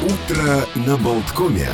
Утро 0.00 0.64
на 0.76 0.96
Болткоме. 0.96 1.68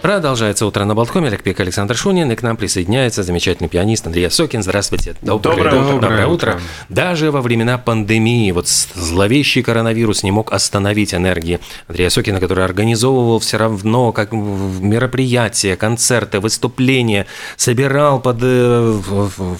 Продолжается 0.00 0.64
утро 0.64 0.84
на 0.84 0.94
Болткоме. 0.94 1.26
Олег 1.26 1.42
Пек, 1.42 1.58
Александр 1.58 1.96
Шунин. 1.96 2.30
И 2.30 2.36
к 2.36 2.42
нам 2.42 2.56
присоединяется 2.56 3.24
замечательный 3.24 3.68
пианист 3.68 4.06
Андрей 4.06 4.30
Сокин. 4.30 4.62
Здравствуйте. 4.62 5.16
Доброе, 5.22 5.56
доброе, 5.56 5.82
утро. 5.82 6.00
доброе 6.00 6.26
утро. 6.26 6.60
Даже 6.88 7.32
во 7.32 7.40
времена 7.40 7.78
пандемии 7.78 8.52
вот 8.52 8.68
зловещий 8.68 9.62
коронавирус 9.62 10.22
не 10.22 10.30
мог 10.30 10.52
остановить 10.52 11.14
энергии 11.14 11.58
Андрея 11.88 12.10
Сокина, 12.10 12.38
который 12.38 12.64
организовывал 12.64 13.40
все 13.40 13.56
равно 13.56 14.12
как 14.12 14.30
мероприятия, 14.32 15.76
концерты, 15.76 16.38
выступления, 16.38 17.26
собирал 17.56 18.20
под 18.20 18.38
э, 18.40 19.00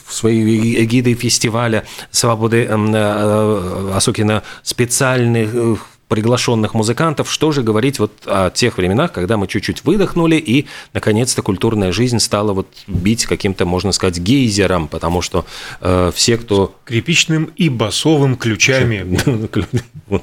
свои 0.08 0.84
эгиды 0.84 1.14
фестиваля 1.14 1.84
свободы 2.12 2.68
э, 2.68 3.92
Осокина 3.94 4.44
специальных 4.62 5.50
э, 5.52 5.76
приглашенных 6.12 6.74
музыкантов. 6.74 7.32
Что 7.32 7.52
же 7.52 7.62
говорить 7.62 7.98
вот 7.98 8.12
о 8.26 8.50
тех 8.50 8.76
временах, 8.76 9.12
когда 9.12 9.38
мы 9.38 9.46
чуть-чуть 9.46 9.82
выдохнули 9.82 10.36
и, 10.36 10.66
наконец-то, 10.92 11.40
культурная 11.40 11.90
жизнь 11.90 12.18
стала 12.18 12.52
вот 12.52 12.68
бить 12.86 13.24
каким-то, 13.24 13.64
можно 13.64 13.92
сказать, 13.92 14.18
гейзером, 14.18 14.88
потому 14.88 15.22
что 15.22 15.46
э, 15.80 16.12
все, 16.14 16.36
кто... 16.36 16.76
Крепичным 16.84 17.44
и 17.56 17.70
басовым 17.70 18.36
ключами. 18.36 19.18
Вот. 20.08 20.22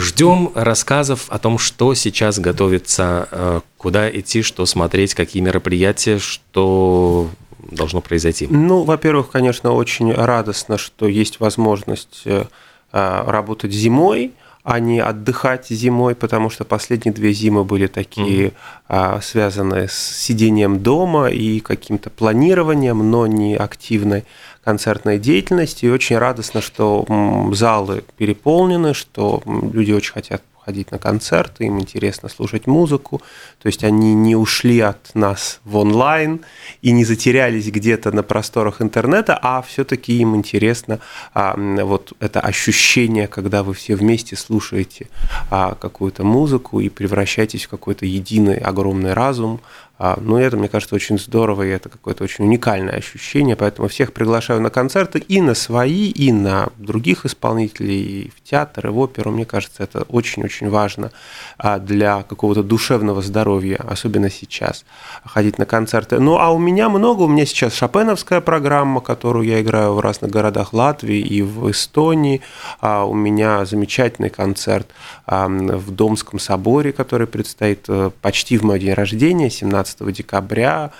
Ждем 0.00 0.50
рассказов 0.54 1.26
о 1.28 1.38
том, 1.38 1.58
что 1.58 1.94
сейчас 1.94 2.40
готовится, 2.40 3.28
э, 3.30 3.60
куда 3.76 4.10
идти, 4.10 4.42
что 4.42 4.66
смотреть, 4.66 5.14
какие 5.14 5.42
мероприятия, 5.42 6.18
что 6.18 7.30
должно 7.70 8.00
произойти. 8.00 8.48
Ну, 8.50 8.82
во-первых, 8.82 9.30
конечно, 9.30 9.70
очень 9.72 10.12
радостно, 10.12 10.76
что 10.76 11.06
есть 11.06 11.38
возможность 11.38 12.22
э, 12.24 12.46
работать 12.92 13.72
зимой 13.72 14.32
а 14.62 14.78
не 14.78 15.00
отдыхать 15.00 15.68
зимой, 15.68 16.14
потому 16.14 16.50
что 16.50 16.64
последние 16.64 17.14
две 17.14 17.32
зимы 17.32 17.64
были 17.64 17.86
такие 17.86 18.48
mm 18.48 19.22
связанные 19.22 19.88
с 19.88 19.94
сидением 19.94 20.80
дома 20.82 21.28
и 21.28 21.60
каким-то 21.60 22.10
планированием, 22.10 23.10
но 23.10 23.26
не 23.28 23.54
активной 23.54 24.24
концертной 24.64 25.18
деятельностью. 25.18 25.90
И 25.90 25.92
очень 25.92 26.18
радостно, 26.18 26.60
что 26.60 27.06
залы 27.52 28.02
переполнены, 28.16 28.92
что 28.92 29.42
люди 29.46 29.92
очень 29.92 30.12
хотят 30.12 30.42
ходить 30.70 30.92
на 30.92 30.98
концерты, 30.98 31.64
им 31.64 31.80
интересно 31.80 32.28
слушать 32.28 32.68
музыку, 32.68 33.20
то 33.60 33.66
есть 33.66 33.82
они 33.82 34.14
не 34.14 34.36
ушли 34.36 34.78
от 34.78 35.14
нас 35.14 35.60
в 35.64 35.76
онлайн 35.76 36.40
и 36.80 36.92
не 36.92 37.04
затерялись 37.04 37.66
где-то 37.66 38.12
на 38.12 38.22
просторах 38.22 38.80
интернета, 38.80 39.36
а 39.42 39.62
все-таки 39.62 40.12
им 40.20 40.36
интересно 40.36 41.00
а, 41.34 41.56
вот 41.84 42.12
это 42.20 42.38
ощущение, 42.40 43.26
когда 43.26 43.62
вы 43.64 43.74
все 43.74 43.96
вместе 43.96 44.36
слушаете 44.36 45.08
а, 45.50 45.74
какую-то 45.74 46.22
музыку 46.22 46.80
и 46.80 46.88
превращаетесь 46.88 47.64
в 47.64 47.68
какой-то 47.68 48.06
единый 48.06 48.58
огромный 48.58 49.14
разум, 49.14 49.60
ну, 50.00 50.38
это, 50.38 50.56
мне 50.56 50.68
кажется, 50.68 50.94
очень 50.94 51.18
здорово, 51.18 51.64
и 51.64 51.68
это 51.68 51.90
какое-то 51.90 52.24
очень 52.24 52.46
уникальное 52.46 52.94
ощущение, 52.94 53.54
поэтому 53.54 53.88
всех 53.88 54.14
приглашаю 54.14 54.60
на 54.62 54.70
концерты 54.70 55.18
и 55.18 55.42
на 55.42 55.54
свои, 55.54 56.08
и 56.08 56.32
на 56.32 56.70
других 56.78 57.26
исполнителей, 57.26 58.00
и 58.00 58.30
в 58.30 58.42
театр, 58.42 58.86
и 58.86 58.90
в 58.90 58.98
оперу. 58.98 59.30
Мне 59.30 59.44
кажется, 59.44 59.82
это 59.82 60.02
очень-очень 60.02 60.70
важно 60.70 61.12
а, 61.58 61.78
для 61.78 62.22
какого-то 62.22 62.62
душевного 62.62 63.20
здоровья, 63.20 63.76
особенно 63.76 64.30
сейчас, 64.30 64.86
ходить 65.24 65.58
на 65.58 65.66
концерты. 65.66 66.18
Ну, 66.18 66.38
а 66.38 66.50
у 66.50 66.58
меня 66.58 66.88
много, 66.88 67.22
у 67.22 67.28
меня 67.28 67.44
сейчас 67.44 67.74
шопеновская 67.74 68.40
программа, 68.40 69.02
которую 69.02 69.46
я 69.46 69.60
играю 69.60 69.92
в 69.92 70.00
разных 70.00 70.30
городах 70.30 70.72
Латвии 70.72 71.18
и 71.18 71.42
в 71.42 71.70
Эстонии. 71.70 72.40
А 72.80 73.04
у 73.04 73.12
меня 73.14 73.66
замечательный 73.66 74.30
концерт 74.30 74.88
в 75.26 75.90
Домском 75.90 76.38
соборе, 76.38 76.92
который 76.92 77.26
предстоит 77.26 77.84
э, 77.88 78.10
почти 78.20 78.58
в 78.58 78.62
мой 78.62 78.80
день 78.80 78.94
рождения, 78.94 79.50
17 79.50 79.89
15 79.94 80.16
декабря. 80.16 80.90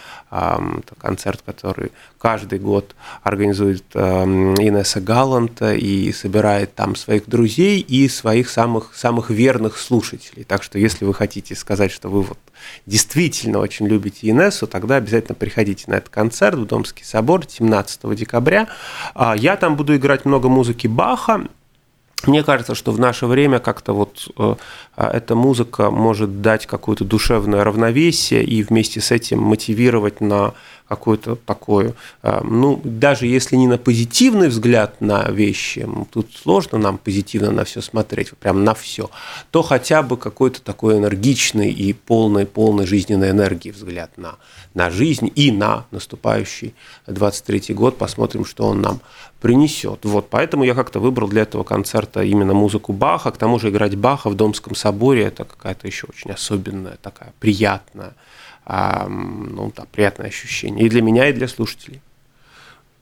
Концерт, 0.99 1.43
который 1.45 1.91
каждый 2.19 2.59
год 2.59 2.95
организует 3.23 3.85
Инесса 3.95 5.01
Галанта 5.01 5.75
и 5.75 6.13
собирает 6.13 6.75
там 6.75 6.95
своих 6.95 7.29
друзей 7.29 7.81
и 7.81 8.09
своих 8.09 8.49
самых, 8.49 8.95
самых 8.95 9.31
верных 9.31 9.79
слушателей. 9.79 10.45
Так 10.45 10.63
что 10.63 10.79
если 10.79 11.05
вы 11.05 11.15
хотите 11.15 11.55
сказать, 11.57 11.91
что 11.91 12.09
вы 12.09 12.23
вот 12.23 12.39
действительно 12.87 13.59
очень 13.59 13.87
любите 13.87 14.31
Инессу, 14.31 14.67
тогда 14.67 14.97
обязательно 14.97 15.35
приходите 15.35 15.85
на 15.89 15.95
этот 15.95 16.11
концерт 16.11 16.57
в 16.57 16.67
Домский 16.67 17.05
собор 17.05 17.45
17 17.49 18.15
декабря. 18.15 18.69
А, 19.15 19.35
я 19.37 19.57
там 19.57 19.77
буду 19.77 19.97
играть 19.97 20.25
много 20.25 20.49
музыки 20.49 20.87
Баха, 20.87 21.47
мне 22.27 22.43
кажется, 22.43 22.75
что 22.75 22.93
в 22.93 23.01
наше 23.01 23.27
время 23.27 23.59
как-то 23.59 23.93
вот 23.93 24.29
э, 24.37 24.55
а, 24.97 25.11
эта 25.11 25.35
музыка 25.35 25.91
может 25.91 26.43
дать 26.43 26.67
какое-то 26.67 27.05
душевное 27.05 27.65
равновесие 27.65 28.45
и 28.45 28.63
вместе 28.63 29.01
с 29.01 29.11
этим 29.11 29.41
мотивировать 29.41 30.21
на 30.21 30.55
какое-то 30.91 31.37
такое, 31.37 31.95
э, 32.25 32.41
ну, 32.43 32.81
даже 32.83 33.29
если 33.29 33.55
не 33.55 33.69
на 33.69 33.79
позитивный 33.79 34.49
взгляд 34.49 35.01
на 35.01 35.31
вещи, 35.31 35.89
тут 36.11 36.33
сложно 36.35 36.79
нам 36.79 36.99
позитивно 36.99 37.53
на 37.53 37.63
все 37.63 37.81
смотреть, 37.81 38.37
прям 38.37 38.65
на 38.65 38.75
все, 38.75 39.09
то 39.53 39.63
хотя 39.63 40.03
бы 40.03 40.17
какой-то 40.17 40.61
такой 40.61 40.99
энергичный 40.99 41.71
и 41.71 41.93
полный, 41.93 42.45
полный 42.45 42.87
жизненной 42.87 43.31
энергии 43.31 43.71
взгляд 43.71 44.11
на, 44.17 44.35
на 44.75 44.91
жизнь 44.91 45.31
и 45.33 45.53
на 45.53 45.87
наступающий 45.93 46.75
23 47.07 47.73
год. 47.73 47.97
Посмотрим, 47.97 48.45
что 48.45 48.67
он 48.67 48.81
нам 48.81 49.01
принесет. 49.41 50.05
Вот, 50.05 50.29
поэтому 50.29 50.65
я 50.65 50.75
как-то 50.75 50.99
выбрал 50.99 51.29
для 51.29 51.43
этого 51.43 51.63
концерта 51.63 52.25
именно 52.25 52.53
музыку 52.53 52.93
Баха. 52.93 53.31
К 53.31 53.37
тому 53.37 53.61
же 53.61 53.69
играть 53.71 53.95
Баха 53.95 54.29
в 54.29 54.35
Домском 54.35 54.75
соборе– 54.75 55.23
это 55.27 55.45
какая-то 55.45 55.87
еще 55.87 56.09
очень 56.09 56.33
особенная, 56.33 56.99
такая 57.01 57.33
приятная, 57.39 58.15
ну, 58.67 59.73
да, 59.75 59.85
приятное 59.91 60.29
ощущение 60.29 60.80
и 60.81 60.89
для 60.89 61.03
меня, 61.03 61.29
и 61.29 61.33
для 61.33 61.49
слушателей. 61.49 62.01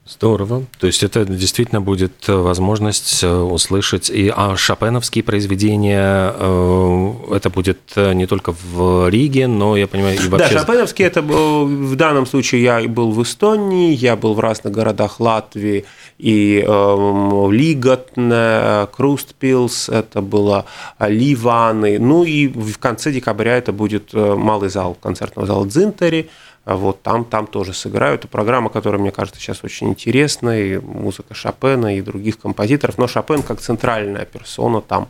Здорово. 0.09 0.63
То 0.79 0.87
есть 0.87 1.03
это 1.03 1.23
действительно 1.23 1.81
будет 1.81 2.27
э, 2.27 2.33
возможность 2.33 3.23
э, 3.23 3.31
услышать 3.31 4.09
и 4.09 4.33
а 4.35 4.57
шопеновские 4.57 5.23
произведения. 5.23 6.33
Э, 6.35 7.13
это 7.35 7.51
будет 7.51 7.79
не 7.95 8.25
только 8.25 8.51
в 8.51 9.07
Риге, 9.07 9.45
но 9.45 9.77
я 9.77 9.85
понимаю 9.85 10.15
и 10.15 10.27
вообще. 10.27 10.55
Да, 10.55 10.61
шопеновские 10.61 11.07
это 11.07 11.21
в 11.21 11.95
данном 11.95 12.25
случае 12.25 12.63
я 12.63 12.81
был 12.87 13.11
в 13.11 13.21
Эстонии, 13.21 13.93
я 13.93 14.15
был 14.15 14.33
в 14.33 14.39
разных 14.39 14.73
городах 14.73 15.19
Латвии 15.19 15.85
и 16.17 16.65
э, 16.67 17.49
Лиготне, 17.51 18.87
Крустпилс, 18.91 19.89
это 19.89 20.21
было 20.21 20.65
Ливаны. 20.99 21.99
Ну 21.99 22.23
и 22.23 22.47
в 22.47 22.79
конце 22.79 23.11
декабря 23.11 23.57
это 23.57 23.71
будет 23.73 24.13
малый 24.13 24.69
зал 24.69 24.97
концертного 24.99 25.45
зала 25.45 25.67
Дзинтери 25.67 26.31
вот 26.75 27.01
там, 27.01 27.25
там 27.25 27.47
тоже 27.47 27.73
сыграю. 27.73 28.15
Это 28.15 28.27
программа, 28.27 28.69
которая, 28.69 29.01
мне 29.01 29.11
кажется, 29.11 29.39
сейчас 29.39 29.63
очень 29.63 29.89
интересная, 29.89 30.61
и 30.61 30.77
музыка 30.77 31.33
Шопена 31.33 31.97
и 31.97 32.01
других 32.01 32.39
композиторов, 32.39 32.97
но 32.97 33.07
Шопен 33.07 33.41
как 33.41 33.59
центральная 33.59 34.25
персона 34.25 34.81
там 34.81 35.09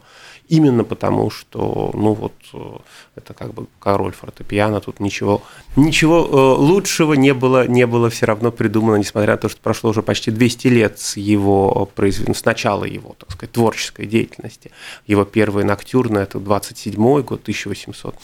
именно 0.49 0.83
потому, 0.83 1.29
что, 1.29 1.91
ну 1.93 2.13
вот, 2.13 2.33
э, 2.53 2.77
это 3.15 3.33
как 3.33 3.53
бы 3.53 3.67
король 3.79 4.11
фортепиано, 4.11 4.81
тут 4.81 4.99
ничего, 4.99 5.43
ничего 5.75 6.25
э, 6.25 6.61
лучшего 6.61 7.13
не 7.13 7.33
было, 7.35 7.67
не 7.67 7.85
было 7.85 8.09
все 8.09 8.25
равно 8.25 8.51
придумано, 8.51 8.95
несмотря 8.95 9.33
на 9.33 9.37
то, 9.37 9.49
что 9.49 9.61
прошло 9.61 9.91
уже 9.91 10.01
почти 10.01 10.31
200 10.31 10.67
лет 10.67 10.99
с 10.99 11.17
его 11.17 11.87
произведения, 11.93 12.33
с 12.35 12.43
начала 12.43 12.83
его, 12.83 13.15
так 13.19 13.31
сказать, 13.31 13.51
творческой 13.51 14.07
деятельности. 14.07 14.71
Его 15.05 15.23
первый 15.23 15.63
ноктюрный, 15.63 16.23
это 16.23 16.39
27 16.39 17.21
год, 17.21 17.41
1800. 17.41 18.15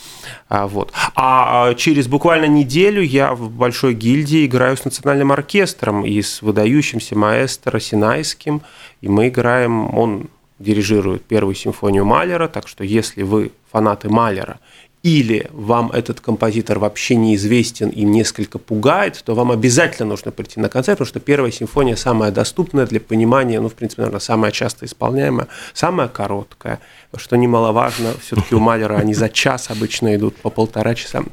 А, 0.49 0.67
вот. 0.67 0.91
а 1.15 1.75
через 1.75 2.07
буквально 2.07 2.45
неделю 2.45 3.01
я 3.03 3.35
в 3.35 3.51
Большой 3.51 3.93
гильдии 3.93 4.47
играю 4.47 4.77
с 4.77 4.83
национальным 4.83 5.31
оркестром 5.31 6.03
и 6.03 6.21
с 6.21 6.41
выдающимся 6.41 7.15
маэстро 7.15 7.79
Синайским, 7.79 8.63
и 9.01 9.07
мы 9.07 9.27
играем, 9.27 9.95
он 9.95 10.29
дирижирует 10.59 11.23
первую 11.23 11.55
симфонию 11.55 12.05
Малера, 12.05 12.47
так 12.47 12.67
что 12.67 12.83
если 12.83 13.23
вы 13.23 13.51
фанаты 13.71 14.09
Малера 14.09 14.59
или 15.05 15.47
вам 15.51 15.91
этот 15.91 16.19
композитор 16.19 16.79
вообще 16.79 17.15
неизвестен 17.15 17.89
и 17.89 18.01
несколько 18.01 18.57
пугает, 18.57 19.21
то 19.23 19.35
вам 19.35 19.51
обязательно 19.51 20.09
нужно 20.09 20.31
прийти 20.31 20.59
на 20.59 20.67
концерт, 20.67 20.97
потому 20.97 21.07
что 21.07 21.19
первая 21.19 21.51
симфония 21.51 21.95
самая 21.95 22.31
доступная 22.31 22.87
для 22.87 22.99
понимания, 22.99 23.59
ну, 23.59 23.69
в 23.69 23.75
принципе, 23.75 24.01
наверное, 24.01 24.19
самая 24.19 24.51
часто 24.51 24.87
исполняемая, 24.87 25.47
самая 25.73 26.07
короткая, 26.07 26.79
что 27.17 27.35
немаловажно, 27.35 28.13
все-таки 28.19 28.55
у 28.55 28.59
Малера 28.59 28.95
они 28.95 29.13
за 29.13 29.29
час 29.29 29.69
обычно 29.69 30.15
идут 30.15 30.37
по 30.37 30.49
полтора 30.49 30.95
часа. 30.95 31.23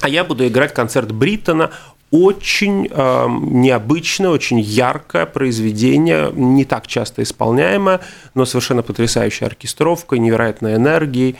А 0.00 0.08
я 0.08 0.24
буду 0.24 0.46
играть 0.46 0.72
концерт 0.72 1.12
Бриттона, 1.12 1.70
очень 2.12 2.88
э, 2.90 3.26
необычное, 3.40 4.30
очень 4.30 4.60
яркое 4.60 5.24
произведение, 5.26 6.30
не 6.32 6.64
так 6.64 6.86
часто 6.86 7.22
исполняемое, 7.22 8.00
но 8.34 8.44
совершенно 8.44 8.82
потрясающая 8.82 9.48
оркестровка, 9.48 10.16
невероятной 10.18 10.76
энергией. 10.76 11.36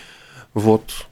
Вот. 0.55 1.07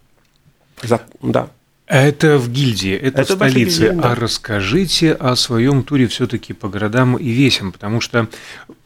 За, 0.83 1.03
да. 1.23 1.51
Это 1.87 2.39
в 2.39 2.49
гильдии, 2.51 2.95
это, 2.95 3.21
это 3.21 3.35
в 3.35 3.37
столице. 3.37 3.81
Гильдии, 3.83 4.01
да. 4.01 4.13
А 4.13 4.15
расскажите 4.15 5.13
о 5.13 5.37
своем 5.37 5.83
туре 5.83 6.07
все-таки 6.07 6.55
по 6.55 6.69
городам 6.69 7.17
и 7.17 7.29
весям, 7.29 7.73
потому 7.73 8.01
что 8.01 8.29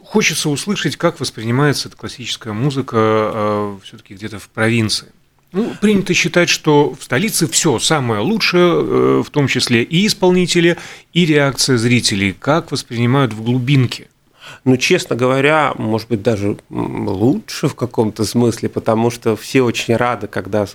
хочется 0.02 0.50
услышать, 0.50 0.96
как 0.96 1.20
воспринимается 1.20 1.88
эта 1.88 1.96
классическая 1.96 2.52
музыка 2.52 2.96
э, 2.98 3.78
все-таки 3.84 4.14
где-то 4.14 4.40
в 4.40 4.48
провинции. 4.48 5.08
Ну, 5.54 5.72
принято 5.80 6.12
считать, 6.14 6.48
что 6.48 6.94
в 6.98 7.04
столице 7.04 7.46
все 7.46 7.78
самое 7.78 8.20
лучшее, 8.20 8.72
э, 8.74 9.22
в 9.24 9.30
том 9.30 9.46
числе 9.46 9.84
и 9.84 10.04
исполнители, 10.04 10.76
и 11.12 11.24
реакция 11.24 11.78
зрителей, 11.78 12.34
как 12.38 12.72
воспринимают 12.72 13.32
в 13.32 13.42
глубинке. 13.42 14.08
Ну, 14.64 14.76
честно 14.76 15.16
говоря, 15.16 15.72
может 15.76 16.08
быть, 16.08 16.22
даже 16.22 16.56
лучше 16.70 17.68
в 17.68 17.74
каком-то 17.74 18.24
смысле, 18.24 18.68
потому 18.68 19.10
что 19.10 19.36
все 19.36 19.62
очень 19.62 19.96
рады, 19.96 20.26
когда 20.26 20.66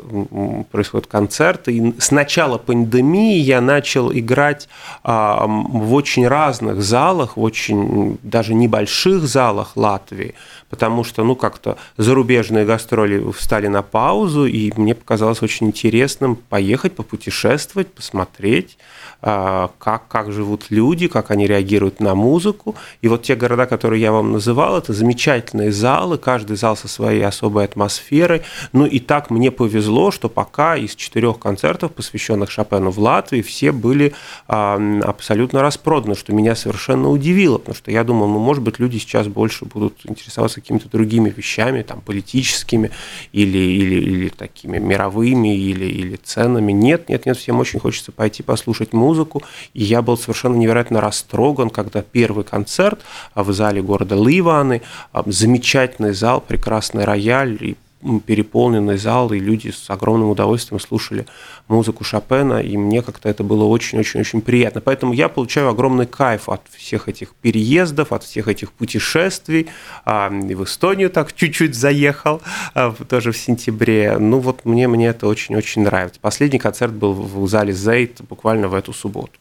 происходят 0.72 1.08
концерты. 1.08 1.74
И 1.74 2.00
с 2.00 2.12
начала 2.12 2.58
пандемии 2.58 3.38
я 3.38 3.62
начал 3.62 4.12
играть 4.12 4.70
а, 5.04 5.46
в 5.48 5.94
очень 5.94 6.28
разных 6.28 6.82
залах, 6.82 7.38
в 7.38 7.42
очень 7.42 8.18
даже 8.24 8.54
небольших 8.54 9.24
залах 9.24 9.76
Латвии, 9.76 10.36
потому 10.70 11.04
что, 11.04 11.24
ну, 11.24 11.36
как-то 11.36 11.78
зарубежные 11.98 12.66
гастроли 12.66 13.32
встали 13.32 13.68
на 13.68 13.82
паузу, 13.82 14.46
и 14.46 14.72
мне 14.76 14.96
показалось 14.96 15.42
очень 15.42 15.68
интересным 15.68 16.36
поехать, 16.36 16.96
попутешествовать, 16.96 17.88
посмотреть, 17.88 18.78
а, 19.22 19.72
как, 19.80 20.08
как 20.08 20.32
живут 20.32 20.68
люди, 20.70 21.08
как 21.08 21.32
они 21.32 21.46
реагируют 21.46 22.00
на 22.00 22.16
музыку. 22.16 22.76
И 23.02 23.10
вот 23.10 23.24
те 23.24 23.36
города, 23.36 23.66
которые 23.66 24.02
я 24.02 24.12
вам 24.12 24.32
называл, 24.32 24.78
это 24.78 24.94
замечательные 24.94 25.72
залы, 25.74 26.18
каждый 26.18 26.56
зал 26.56 26.78
со 26.78 26.88
своей 26.88 27.26
особой 27.26 27.66
атмосферой. 27.66 28.44
Ну 28.72 28.86
и 28.86 29.00
так 29.00 29.30
мне 29.30 29.52
повезло, 29.52 30.12
что 30.12 30.30
пока 30.30 30.78
из 30.78 30.96
четырех 30.96 31.38
концертов, 31.40 31.92
посвященных 31.92 32.50
Шопену 32.50 32.92
в 32.92 33.00
Латвии, 33.00 33.42
все 33.42 33.72
были 33.74 34.14
а, 34.48 34.80
абсолютно 35.04 35.62
распроданы, 35.62 36.16
что 36.16 36.34
меня 36.34 36.56
совершенно 36.56 37.10
удивило, 37.10 37.58
потому 37.58 37.76
что 37.76 37.92
я 37.92 38.04
думал, 38.06 38.28
ну, 38.28 38.40
может 38.40 38.64
быть, 38.64 38.80
люди 38.80 39.00
сейчас 39.00 39.28
больше 39.28 39.66
будут 39.66 40.00
интересоваться 40.06 40.59
какими-то 40.60 40.90
другими 40.90 41.30
вещами, 41.30 41.82
там, 41.82 42.02
политическими 42.02 42.92
или, 43.32 43.58
или, 43.58 43.96
или 43.96 44.30
такими 44.30 44.78
мировыми, 44.78 45.58
или, 45.58 45.86
или 45.86 46.16
ценами. 46.16 46.72
Нет, 46.72 47.10
нет, 47.10 47.26
нет, 47.26 47.38
всем 47.38 47.60
очень 47.60 47.80
хочется 47.80 48.12
пойти 48.12 48.44
послушать 48.44 48.94
музыку, 48.94 49.44
и 49.74 49.84
я 49.84 50.02
был 50.02 50.18
совершенно 50.18 50.56
невероятно 50.56 51.02
растроган, 51.02 51.70
когда 51.70 52.02
первый 52.02 52.44
концерт 52.44 53.02
в 53.36 53.52
зале 53.54 53.82
города 53.82 54.16
Ливаны, 54.16 54.82
замечательный 55.26 56.14
зал, 56.14 56.42
прекрасный 56.42 57.06
рояль, 57.06 57.58
и 57.62 57.78
переполненный 58.26 58.98
зал, 58.98 59.34
и 59.34 59.40
люди 59.40 59.70
с 59.70 59.90
огромным 59.90 60.30
удовольствием 60.30 60.80
слушали 60.80 61.26
музыку 61.68 62.04
Шопена, 62.04 62.62
и 62.62 62.78
мне 62.78 63.02
как-то 63.02 63.28
это 63.28 63.44
было 63.44 63.66
очень-очень-очень 63.66 64.42
приятно. 64.42 64.82
Поэтому 64.82 65.14
я 65.14 65.28
получаю 65.28 65.70
огромный 65.70 66.06
кайф 66.06 66.48
от 66.48 66.62
всех 66.72 67.10
этих 67.10 67.34
переездов, 67.36 68.14
от 68.14 68.24
всех 68.24 68.48
этих 68.48 68.72
путешествий. 68.72 69.68
И 70.08 70.56
в 70.56 70.64
Эстонию 70.64 71.10
так 71.10 71.34
чуть-чуть 71.34 71.76
заехал, 71.76 72.42
а, 72.74 72.94
тоже 73.08 73.32
в 73.32 73.38
сентябре. 73.38 74.18
Ну 74.18 74.40
вот 74.40 74.66
мне, 74.66 74.88
мне 74.88 75.08
это 75.08 75.28
очень-очень 75.28 75.84
нравится. 75.84 76.20
Последний 76.22 76.60
концерт 76.60 76.94
был 76.94 77.14
в 77.14 77.48
зале 77.48 77.74
Зейт 77.74 78.22
буквально 78.22 78.70
в 78.70 78.74
эту 78.74 78.94
субботу. 78.94 79.34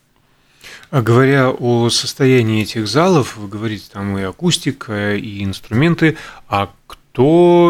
А 0.91 1.03
говоря 1.03 1.51
о 1.51 1.91
состоянии 1.91 2.63
этих 2.63 2.89
залов, 2.89 3.37
вы 3.37 3.47
говорите, 3.47 3.85
там 3.93 4.17
и 4.17 4.23
акустика, 4.23 5.15
и 5.17 5.45
инструменты, 5.45 6.17
а 6.49 6.71
кто 6.87 7.08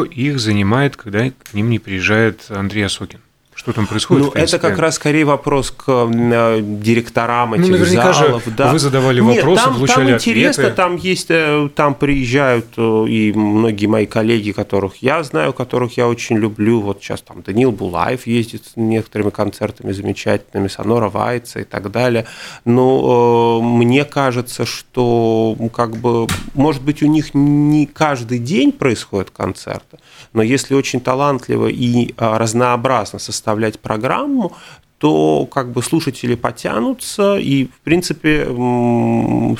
их 0.04 0.38
занимает, 0.38 0.96
когда 0.96 1.30
к 1.30 1.54
ним 1.54 1.70
не 1.70 1.78
приезжает 1.78 2.50
Андрей 2.50 2.84
Осокин? 2.84 3.20
Что 3.58 3.72
там 3.72 3.88
происходит? 3.88 4.25
Ну, 4.25 4.32
это 4.40 4.60
как 4.60 4.78
раз 4.78 4.94
скорее 4.94 5.25
вопрос 5.25 5.72
к 5.72 5.82
э, 5.88 6.60
директорам 6.62 7.55
этих 7.55 7.66
ну, 7.66 7.72
наверняка 7.72 8.12
залов. 8.12 8.44
Же 8.44 8.52
да. 8.52 8.70
Вы 8.70 8.78
задавали 8.78 9.20
Нет, 9.20 9.38
вопросы, 9.38 9.64
там, 9.64 9.75
получали 9.75 10.06
там 10.06 10.14
интересно, 10.14 10.62
ответы. 10.62 10.76
там 10.76 10.96
есть, 10.96 11.26
э, 11.31 11.69
там 11.75 11.94
приезжают 11.96 12.66
э, 12.76 13.06
и 13.08 13.32
многие 13.32 13.87
мои 13.87 14.06
коллеги, 14.06 14.52
которых 14.52 15.02
я 15.02 15.25
знаю, 15.25 15.52
которых 15.52 15.96
я 15.96 16.06
очень 16.06 16.37
люблю. 16.38 16.81
Вот 16.81 17.02
сейчас 17.02 17.20
там 17.22 17.43
Данил 17.43 17.72
Булаев 17.72 18.28
ездит 18.28 18.64
с 18.64 18.76
некоторыми 18.76 19.31
концертами 19.31 19.90
замечательными, 19.90 20.69
Сонора 20.69 21.08
Вайца 21.08 21.58
и 21.58 21.64
так 21.64 21.90
далее. 21.90 22.26
Но 22.64 23.60
мне 23.60 24.05
кажется, 24.05 24.66
что 24.66 25.56
как 25.75 25.96
бы, 25.96 26.28
может 26.55 26.82
быть, 26.82 27.02
у 27.02 27.06
них 27.06 27.34
не 27.34 27.87
каждый 27.87 28.38
день 28.38 28.70
происходят 28.70 29.31
концерты, 29.31 29.99
но 30.32 30.43
если 30.43 30.76
очень 30.76 31.00
талантливо 31.00 31.66
и 31.66 32.14
разнообразно 32.19 33.19
составляется 33.19 33.47
составлять 33.48 33.78
программу, 33.80 34.52
то 34.98 35.46
как 35.46 35.72
бы 35.72 35.82
слушатели 35.82 36.34
потянутся, 36.34 37.38
и, 37.38 37.66
в 37.66 37.80
принципе, 37.84 38.44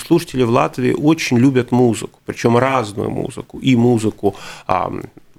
слушатели 0.07 0.43
в 0.43 0.51
Латвии 0.51 0.93
очень 0.93 1.39
любят 1.39 1.73
музыку, 1.73 2.19
причем 2.27 2.59
разную 2.59 3.11
музыку, 3.11 3.59
и 3.59 3.77
музыку 3.77 4.35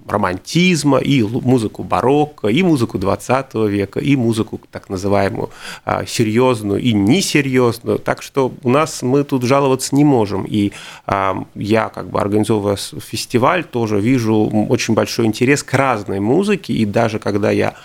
романтизма, 0.09 0.97
и 0.97 1.23
музыку 1.23 1.83
барокко, 1.83 2.47
и 2.47 2.63
музыку 2.63 2.97
20 2.97 3.53
века, 3.69 3.99
и 3.99 4.15
музыку 4.15 4.59
так 4.71 4.89
называемую 4.89 5.49
а, 5.85 6.05
серьезную 6.05 6.81
и 6.81 6.93
несерьезную. 6.93 7.99
Так 7.99 8.21
что 8.21 8.51
у 8.63 8.69
нас 8.69 9.01
мы 9.01 9.23
тут 9.23 9.43
жаловаться 9.43 9.95
не 9.95 10.03
можем. 10.03 10.45
И 10.45 10.71
а, 11.05 11.45
я, 11.55 11.89
как 11.89 12.09
бы 12.09 12.19
организовывая 12.19 12.77
фестиваль, 12.77 13.63
тоже 13.63 13.99
вижу 13.99 14.35
очень 14.69 14.93
большой 14.93 15.25
интерес 15.25 15.63
к 15.63 15.73
разной 15.73 16.19
музыке. 16.19 16.73
И 16.73 16.85
даже 16.85 17.19
когда 17.19 17.51
я 17.51 17.75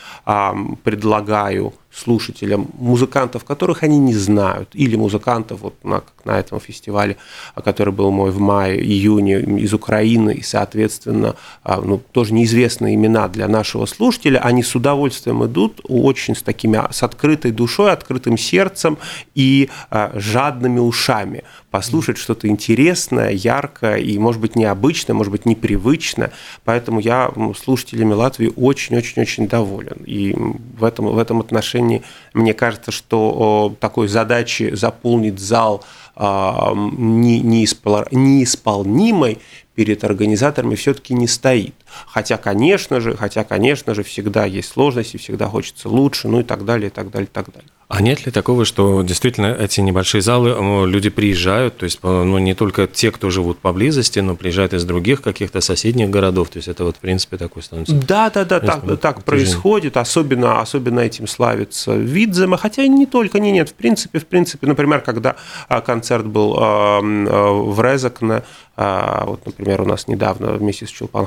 предлагаю 0.85 1.75
слушателям 1.95 2.69
музыкантов, 2.79 3.45
которых 3.45 3.83
они 3.83 3.99
не 3.99 4.15
знают, 4.15 4.69
или 4.73 4.97
музыкантов 4.97 5.61
вот 5.61 5.75
на, 5.85 6.03
на 6.25 6.39
этом 6.39 6.61
фестивале, 6.61 7.17
который 7.65 7.93
был 7.93 8.11
мой 8.11 8.31
в 8.31 8.39
мае, 8.39 8.83
июне 8.83 9.41
из 9.41 9.73
Украины, 9.73 10.35
и, 10.35 10.43
соответственно, 10.43 11.37
а, 11.63 11.81
ну, 11.81 12.01
тоже 12.13 12.35
неизвестные 12.35 12.95
имена 12.95 13.29
для 13.29 13.49
нашего 13.49 13.87
слушателя, 13.87 14.39
они 14.39 14.63
с 14.63 14.75
удовольствием 14.75 15.45
идут, 15.45 15.81
очень 15.85 16.35
с 16.35 16.43
такими, 16.43 16.81
с 16.91 17.03
открытой 17.03 17.53
душой, 17.53 17.93
открытым 17.93 18.37
сердцем 18.37 18.99
и 19.35 19.71
а, 19.91 20.13
жадными 20.15 20.81
ушами, 20.81 21.45
послушать 21.75 22.19
что-то 22.19 22.47
интересное, 22.47 23.31
яркое 23.31 23.97
и, 23.97 24.17
может 24.17 24.41
быть, 24.41 24.55
необычное, 24.55 25.13
может 25.13 25.33
быть, 25.33 25.45
непривычное. 25.45 26.31
Поэтому 26.63 27.01
я 27.01 27.33
слушателями 27.61 28.13
Латвии 28.13 28.53
очень-очень-очень 28.55 29.49
доволен. 29.49 29.97
И 30.07 30.37
в 30.79 30.85
этом, 30.85 31.07
в 31.07 31.19
этом 31.19 31.41
отношении 31.41 32.05
мне 32.33 32.55
кажется, 32.55 32.93
что 32.93 33.75
такой 33.81 34.07
задачи 34.07 34.73
заполнить 34.73 35.41
зал 35.41 35.85
а, 36.15 36.73
неисполнимой 36.77 39.39
перед 39.75 40.05
организаторами 40.05 40.77
все-таки 40.77 41.13
не 41.13 41.27
стоит. 41.27 41.75
Хотя, 42.07 42.37
конечно 42.37 43.01
же, 43.01 43.17
хотя, 43.17 43.45
конечно 43.45 43.95
же, 43.95 44.03
всегда 44.03 44.45
есть 44.45 44.69
сложности, 44.69 45.17
всегда 45.17 45.49
хочется 45.49 45.89
лучше, 45.89 46.29
ну 46.29 46.41
и 46.41 46.43
так 46.43 46.65
далее, 46.65 46.89
и 46.89 46.91
так 46.91 47.11
далее, 47.11 47.27
и 47.27 47.33
так 47.33 47.53
далее. 47.53 47.71
А 47.89 48.01
нет 48.01 48.25
ли 48.25 48.33
такого, 48.33 48.65
что 48.65 49.03
действительно 49.03 49.55
эти 49.55 49.81
небольшие 49.81 50.23
залы, 50.23 50.87
люди 50.89 51.11
приезжают, 51.11 51.77
то 51.77 51.85
есть 51.85 52.01
ну, 52.03 52.39
не 52.39 52.55
только 52.55 52.87
те, 52.87 53.11
кто 53.11 53.31
живут 53.31 53.59
поблизости, 53.59 54.21
но 54.21 54.37
приезжают 54.37 54.73
из 54.73 54.85
других 54.85 55.21
каких-то 55.21 55.61
соседних 55.61 56.09
городов, 56.09 56.49
то 56.49 56.57
есть 56.57 56.69
это 56.69 56.85
вот 56.85 56.97
в 56.97 56.99
принципе 57.01 57.37
такой 57.37 57.63
становится. 57.63 57.95
Да, 57.95 58.31
да, 58.31 58.45
да, 58.45 58.61
так, 58.61 59.01
так 59.01 59.25
происходит, 59.25 59.97
особенно, 59.97 60.61
особенно 60.61 61.01
этим 61.01 61.29
славится 61.29 61.95
Видзема, 61.95 62.57
хотя 62.57 62.83
и 62.83 62.89
не 62.89 63.07
только, 63.07 63.39
не, 63.39 63.53
нет, 63.53 63.69
в 63.69 63.75
принципе, 63.75 64.19
в 64.19 64.27
принципе, 64.27 64.67
например, 64.67 65.03
когда 65.03 65.37
а, 65.69 65.81
концерт 65.83 66.27
был 66.27 66.57
а, 66.59 67.01
в 67.01 67.81
Резакне, 67.81 68.43
а, 68.77 69.25
вот, 69.27 69.47
например, 69.47 69.83
у 69.83 69.85
нас 69.85 70.09
недавно 70.09 70.53
вместе 70.55 70.87
с 70.87 70.91
Чулпан 70.91 71.27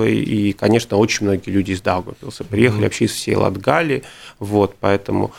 Хаматовой, 0.00 0.16
и, 0.16 0.52
конечно, 0.52 0.96
очень 0.96 1.26
многие 1.26 1.50
люди 1.50 1.72
из 1.72 1.80
Даугавпилса 1.80 2.44
приехали, 2.44 2.80
mm-hmm. 2.80 2.84
вообще 2.84 3.04
из 3.04 3.12
всей 3.12 3.36
Латгалии, 3.36 4.02
вот, 4.38 4.76
поэтому 4.80 5.32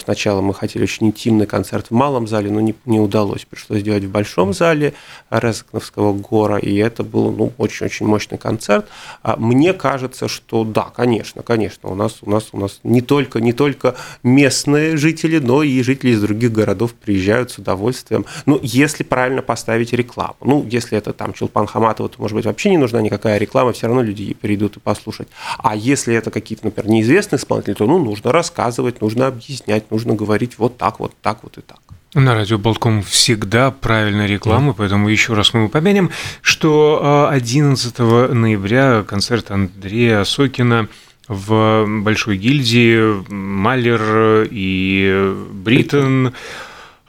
Сначала 0.00 0.40
мы 0.40 0.52
хотели 0.52 0.82
очень 0.82 1.06
интимный 1.06 1.46
концерт 1.46 1.86
в 1.90 1.90
малом 1.92 2.26
зале, 2.26 2.50
но 2.50 2.60
не, 2.60 2.74
не 2.86 2.98
удалось. 2.98 3.44
Пришлось 3.44 3.82
делать 3.82 4.02
в 4.02 4.10
большом 4.10 4.52
зале 4.52 4.94
Резакновского 5.30 6.12
гора, 6.12 6.58
и 6.58 6.74
это 6.74 7.04
был 7.04 7.30
ну, 7.30 7.52
очень-очень 7.56 8.04
мощный 8.04 8.36
концерт. 8.36 8.88
А 9.22 9.36
мне 9.36 9.72
кажется, 9.72 10.26
что 10.26 10.64
да, 10.64 10.90
конечно, 10.94 11.42
конечно, 11.42 11.88
у 11.88 11.94
нас, 11.94 12.18
у 12.22 12.30
нас, 12.30 12.48
у 12.50 12.58
нас 12.58 12.80
не, 12.82 13.00
только, 13.00 13.40
не 13.40 13.52
только 13.52 13.94
местные 14.24 14.96
жители, 14.96 15.38
но 15.38 15.62
и 15.62 15.80
жители 15.82 16.10
из 16.10 16.20
других 16.20 16.50
городов 16.50 16.94
приезжают 16.94 17.52
с 17.52 17.58
удовольствием. 17.58 18.26
Ну, 18.46 18.58
если 18.60 19.04
правильно 19.04 19.40
поставить 19.40 19.92
рекламу. 19.92 20.36
Ну, 20.40 20.66
если 20.68 20.98
это 20.98 21.12
там 21.12 21.32
Чулпан 21.32 21.68
Хаматова, 21.68 22.08
то, 22.08 22.20
может 22.20 22.34
быть, 22.34 22.44
вообще 22.44 22.70
не 22.70 22.76
нужна 22.76 23.00
никакая 23.00 23.38
реклама, 23.38 23.72
все 23.72 23.86
равно 23.86 23.99
люди 24.02 24.34
придут 24.34 24.76
и 24.76 24.80
послушать. 24.80 25.28
А 25.58 25.76
если 25.76 26.14
это 26.14 26.30
какие-то, 26.30 26.66
например, 26.66 26.90
неизвестные 26.90 27.38
исполнители, 27.38 27.74
то 27.74 27.86
ну, 27.86 27.98
нужно 27.98 28.32
рассказывать, 28.32 29.00
нужно 29.00 29.26
объяснять, 29.26 29.90
нужно 29.90 30.14
говорить 30.14 30.58
вот 30.58 30.76
так, 30.78 31.00
вот 31.00 31.12
так, 31.22 31.42
вот 31.42 31.58
и 31.58 31.60
так. 31.60 31.80
На 32.14 32.34
радио 32.34 32.58
Болтком 32.58 33.02
всегда 33.04 33.70
правильная 33.70 34.26
реклама, 34.26 34.72
поэтому 34.72 35.08
еще 35.08 35.34
раз 35.34 35.54
мы 35.54 35.66
упомянем, 35.66 36.10
что 36.42 37.28
11 37.30 37.94
а, 37.98 38.34
ноября 38.34 39.04
концерт 39.04 39.52
Андрея 39.52 40.24
Сокина 40.24 40.88
в 41.28 41.86
Большой 41.86 42.36
гильдии 42.36 43.30
Малер 43.32 44.48
и 44.50 45.36
Бриттон 45.52 46.34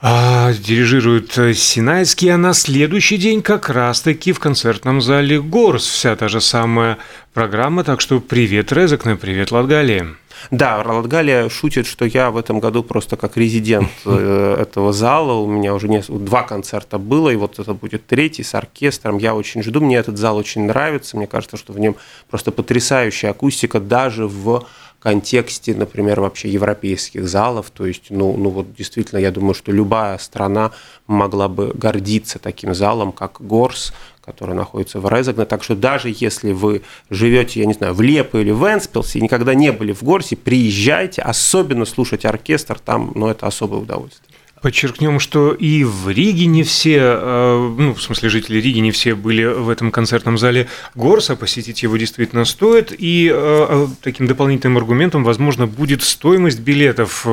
А, 0.03 0.51
дирижирует 0.51 1.31
Синайский, 1.55 2.29
а 2.29 2.37
на 2.37 2.53
следующий 2.53 3.17
день 3.17 3.43
как 3.43 3.69
раз-таки 3.69 4.31
в 4.31 4.39
концертном 4.39 4.99
зале 4.99 5.39
Горс 5.39 5.85
вся 5.85 6.15
та 6.15 6.27
же 6.27 6.41
самая 6.41 6.97
программа, 7.35 7.83
так 7.83 8.01
что 8.01 8.19
привет, 8.19 8.71
Резакне, 8.71 9.15
привет, 9.15 9.51
Латгалия. 9.51 10.07
Да, 10.49 10.81
Латгалия 10.83 11.49
шутит, 11.49 11.85
что 11.85 12.05
я 12.05 12.31
в 12.31 12.37
этом 12.37 12.59
году 12.59 12.81
просто 12.81 13.15
как 13.15 13.37
резидент 13.37 13.91
э, 14.05 14.57
этого 14.61 14.91
зала. 14.91 15.33
У 15.33 15.45
меня 15.45 15.75
уже 15.75 15.87
не, 15.87 16.01
два 16.01 16.41
концерта 16.41 16.97
было, 16.97 17.29
и 17.29 17.35
вот 17.35 17.59
это 17.59 17.75
будет 17.75 18.07
третий 18.07 18.41
с 18.41 18.55
оркестром. 18.55 19.19
Я 19.19 19.35
очень 19.35 19.61
жду, 19.61 19.81
мне 19.81 19.97
этот 19.97 20.17
зал 20.17 20.37
очень 20.37 20.63
нравится. 20.63 21.15
Мне 21.15 21.27
кажется, 21.27 21.57
что 21.57 21.73
в 21.73 21.79
нем 21.79 21.95
просто 22.27 22.51
потрясающая 22.51 23.29
акустика 23.29 23.79
даже 23.79 24.25
в 24.25 24.65
контексте, 25.01 25.73
например, 25.73 26.21
вообще 26.21 26.47
европейских 26.49 27.27
залов. 27.27 27.71
То 27.71 27.85
есть, 27.85 28.05
ну, 28.09 28.37
ну 28.37 28.49
вот 28.49 28.73
действительно, 28.75 29.19
я 29.19 29.31
думаю, 29.31 29.55
что 29.55 29.71
любая 29.71 30.17
страна 30.19 30.71
могла 31.07 31.47
бы 31.47 31.71
гордиться 31.73 32.37
таким 32.37 32.75
залом, 32.75 33.11
как 33.11 33.41
Горс, 33.41 33.93
который 34.23 34.55
находится 34.55 34.99
в 34.99 35.09
Резагне. 35.09 35.45
Так 35.45 35.63
что 35.63 35.75
даже 35.75 36.13
если 36.15 36.51
вы 36.51 36.83
живете, 37.09 37.59
я 37.61 37.65
не 37.65 37.73
знаю, 37.73 37.95
в 37.95 38.01
Лепо 38.01 38.37
или 38.37 38.51
в 38.51 38.63
Энспилсе 38.63 39.17
и 39.19 39.21
никогда 39.21 39.55
не 39.55 39.71
были 39.71 39.91
в 39.91 40.03
Горсе, 40.03 40.35
приезжайте, 40.35 41.23
особенно 41.23 41.85
слушать 41.85 42.23
оркестр, 42.23 42.79
там, 42.79 43.11
ну, 43.15 43.27
это 43.27 43.47
особое 43.47 43.81
удовольствие. 43.81 44.29
Подчеркнем, 44.61 45.19
что 45.19 45.53
и 45.53 45.83
в 45.83 46.09
Риге 46.09 46.45
не 46.45 46.63
все, 46.63 46.99
э, 46.99 47.73
ну, 47.77 47.93
в 47.95 48.01
смысле, 48.01 48.29
жители 48.29 48.61
Риги 48.61 48.77
не 48.77 48.91
все 48.91 49.15
были 49.15 49.43
в 49.43 49.69
этом 49.69 49.91
концертном 49.91 50.37
зале. 50.37 50.67
Горса, 50.93 51.35
посетить 51.35 51.81
его 51.81 51.97
действительно 51.97 52.45
стоит, 52.45 52.93
и 52.95 53.31
э, 53.33 53.33
э, 53.35 53.87
таким 54.01 54.27
дополнительным 54.27 54.77
аргументом, 54.77 55.23
возможно, 55.23 55.65
будет 55.65 56.03
стоимость 56.03 56.59
билетов 56.59 57.25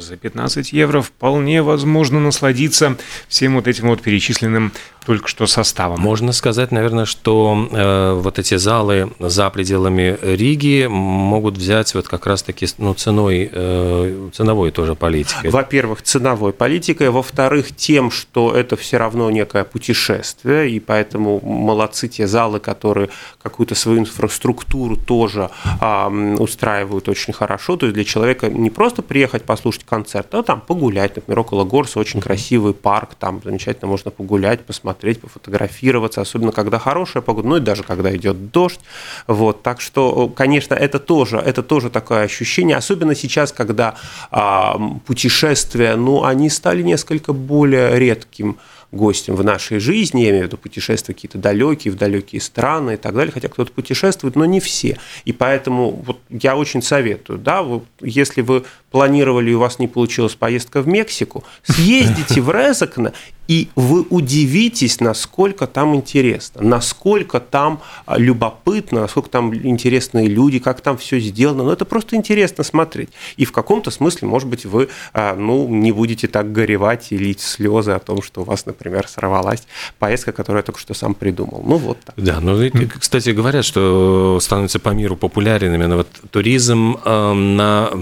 за 0.00 0.16
15 0.16 0.72
евро 0.72 1.02
вполне 1.02 1.62
возможно 1.62 2.20
насладиться 2.20 2.96
всем 3.28 3.54
вот 3.54 3.66
этим 3.66 3.88
вот 3.88 4.02
перечисленным 4.02 4.72
только 5.08 5.26
что 5.26 5.46
составом. 5.46 6.00
Можно 6.00 6.32
сказать, 6.32 6.70
наверное, 6.70 7.06
что 7.06 7.68
э, 7.72 8.12
вот 8.12 8.38
эти 8.38 8.56
залы 8.56 9.10
за 9.18 9.48
пределами 9.48 10.18
Риги 10.20 10.86
могут 10.86 11.56
взять 11.56 11.94
вот 11.94 12.06
как 12.06 12.26
раз-таки 12.26 12.66
ну, 12.76 12.92
ценой, 12.92 13.48
э, 13.50 14.28
ценовой 14.34 14.70
тоже 14.70 14.94
политикой. 14.94 15.50
Во-первых, 15.50 16.02
ценовой 16.02 16.52
политикой, 16.52 17.08
во-вторых, 17.08 17.74
тем, 17.74 18.10
что 18.10 18.54
это 18.54 18.76
все 18.76 18.98
равно 18.98 19.30
некое 19.30 19.64
путешествие, 19.64 20.70
и 20.72 20.78
поэтому 20.78 21.40
молодцы 21.42 22.08
те 22.08 22.26
залы, 22.26 22.60
которые 22.60 23.08
какую-то 23.42 23.74
свою 23.74 24.00
инфраструктуру 24.00 24.96
тоже 24.96 25.48
э, 25.80 26.34
устраивают 26.38 27.08
очень 27.08 27.32
хорошо. 27.32 27.78
То 27.78 27.86
есть 27.86 27.94
для 27.94 28.04
человека 28.04 28.48
не 28.50 28.68
просто 28.68 29.00
приехать 29.00 29.44
послушать 29.44 29.84
концерт, 29.88 30.34
а 30.34 30.42
там 30.42 30.60
погулять. 30.60 31.16
Например, 31.16 31.40
около 31.40 31.64
Горса 31.64 31.98
очень 31.98 32.20
красивый 32.20 32.74
парк, 32.74 33.10
там 33.18 33.40
замечательно 33.42 33.88
можно 33.88 34.10
погулять, 34.10 34.60
посмотреть 34.60 35.20
пофотографироваться, 35.20 36.20
особенно 36.20 36.52
когда 36.52 36.78
хорошая 36.78 37.22
погода, 37.22 37.48
ну 37.48 37.56
и 37.56 37.60
даже 37.60 37.82
когда 37.82 38.14
идет 38.14 38.50
дождь. 38.50 38.80
Вот, 39.26 39.62
так 39.62 39.80
что, 39.80 40.28
конечно, 40.28 40.74
это 40.74 40.98
тоже, 40.98 41.38
это 41.38 41.62
тоже 41.62 41.90
такое 41.90 42.22
ощущение, 42.22 42.76
особенно 42.76 43.14
сейчас, 43.14 43.52
когда 43.52 43.94
а, 44.30 44.78
путешествия, 45.06 45.96
ну, 45.96 46.24
они 46.24 46.50
стали 46.50 46.82
несколько 46.82 47.32
более 47.32 47.98
редким 47.98 48.58
гостем 48.90 49.34
в 49.34 49.44
нашей 49.44 49.78
жизни, 49.80 50.22
я 50.22 50.30
имею 50.30 50.44
в 50.44 50.46
виду 50.46 50.56
путешествия 50.56 51.14
какие-то 51.14 51.38
далекие, 51.38 51.92
в 51.92 51.96
далекие 51.96 52.40
страны 52.40 52.94
и 52.94 52.96
так 52.96 53.14
далее, 53.14 53.32
хотя 53.32 53.48
кто-то 53.48 53.70
путешествует, 53.70 54.34
но 54.34 54.44
не 54.46 54.60
все. 54.60 54.96
И 55.24 55.32
поэтому 55.32 55.90
вот 55.90 56.18
я 56.30 56.56
очень 56.56 56.80
советую, 56.80 57.38
да, 57.38 57.62
вы, 57.62 57.82
если 58.00 58.40
вы 58.40 58.64
планировали 58.90 59.50
и 59.50 59.54
у 59.54 59.58
вас 59.58 59.78
не 59.78 59.88
получилась 59.88 60.34
поездка 60.34 60.82
в 60.82 60.88
Мексику, 60.88 61.44
съездите 61.64 62.40
в 62.40 62.50
Резакне 62.50 63.12
и 63.48 63.68
вы 63.74 64.02
удивитесь, 64.02 65.00
насколько 65.00 65.66
там 65.66 65.96
интересно, 65.96 66.62
насколько 66.62 67.40
там 67.40 67.80
а, 68.04 68.18
любопытно, 68.18 69.00
насколько 69.00 69.30
там 69.30 69.54
интересные 69.54 70.28
люди, 70.28 70.58
как 70.58 70.82
там 70.82 70.98
все 70.98 71.18
сделано. 71.18 71.64
Но 71.64 71.72
это 71.72 71.86
просто 71.86 72.14
интересно 72.14 72.62
смотреть. 72.62 73.08
И 73.38 73.46
в 73.46 73.52
каком-то 73.52 73.90
смысле, 73.90 74.28
может 74.28 74.48
быть, 74.48 74.66
вы 74.66 74.90
а, 75.14 75.34
ну, 75.34 75.66
не 75.66 75.92
будете 75.92 76.28
так 76.28 76.52
горевать 76.52 77.06
и 77.10 77.16
лить 77.16 77.40
слезы 77.40 77.92
о 77.92 77.98
том, 77.98 78.20
что 78.20 78.42
у 78.42 78.44
вас, 78.44 78.66
например, 78.66 79.08
сорвалась 79.08 79.66
поездка, 79.98 80.32
которую 80.32 80.60
я 80.60 80.64
только 80.64 80.78
что 80.78 80.92
сам 80.92 81.14
придумал. 81.14 81.62
Ну 81.66 81.78
вот 81.78 81.98
так. 82.04 82.14
Да, 82.18 82.40
ну, 82.40 82.70
кстати, 83.00 83.30
говорят, 83.30 83.64
что 83.64 84.38
становится 84.42 84.78
по 84.78 84.90
миру 84.90 85.16
популярен 85.16 85.74
именно 85.74 85.96
вот 85.96 86.08
туризм 86.30 86.98
э, 87.02 87.32
на 87.32 87.92